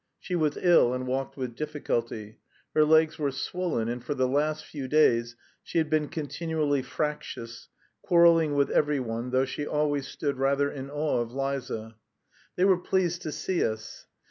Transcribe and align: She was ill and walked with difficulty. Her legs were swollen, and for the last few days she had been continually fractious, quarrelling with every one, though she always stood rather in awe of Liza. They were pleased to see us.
She 0.19 0.33
was 0.35 0.57
ill 0.59 0.95
and 0.95 1.05
walked 1.05 1.37
with 1.37 1.55
difficulty. 1.55 2.39
Her 2.73 2.83
legs 2.83 3.19
were 3.19 3.31
swollen, 3.31 3.87
and 3.87 4.03
for 4.03 4.15
the 4.15 4.27
last 4.27 4.65
few 4.65 4.87
days 4.87 5.35
she 5.61 5.77
had 5.77 5.91
been 5.91 6.07
continually 6.07 6.81
fractious, 6.81 7.69
quarrelling 8.01 8.55
with 8.55 8.71
every 8.71 8.99
one, 8.99 9.29
though 9.29 9.45
she 9.45 9.67
always 9.67 10.07
stood 10.07 10.39
rather 10.39 10.71
in 10.71 10.89
awe 10.89 11.19
of 11.19 11.33
Liza. 11.33 11.97
They 12.55 12.65
were 12.65 12.79
pleased 12.79 13.21
to 13.21 13.31
see 13.31 13.63
us. 13.63 14.07